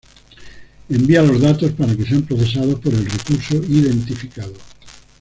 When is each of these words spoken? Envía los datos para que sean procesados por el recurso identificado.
Envía 0.89 1.21
los 1.21 1.39
datos 1.39 1.73
para 1.73 1.95
que 1.95 2.03
sean 2.03 2.23
procesados 2.23 2.79
por 2.79 2.91
el 2.91 3.05
recurso 3.05 3.57
identificado. 3.57 4.55